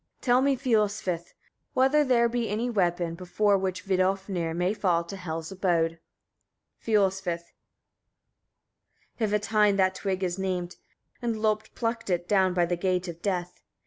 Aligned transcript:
26. 0.23 0.25
Tell 0.25 0.41
me, 0.41 0.57
Fiolsvith! 0.57 1.15
etc., 1.19 1.33
whether 1.75 2.03
there 2.03 2.27
be 2.27 2.49
any 2.49 2.71
weapon, 2.71 3.13
before 3.13 3.55
which 3.55 3.85
Vidofnir 3.85 4.55
may 4.55 4.73
fall 4.73 5.03
to 5.03 5.15
Hel's 5.15 5.51
abode? 5.51 5.99
Fiolsvith. 6.83 7.43
27. 9.19 9.19
Hævatein 9.19 9.77
the 9.77 9.91
twig 9.93 10.23
is 10.23 10.39
named, 10.39 10.77
and 11.21 11.35
Lopt 11.39 11.75
plucked 11.75 12.09
it, 12.09 12.27
down 12.27 12.55
by 12.55 12.65
the 12.65 12.75
gate 12.75 13.07
of 13.07 13.21
Death. 13.21 13.61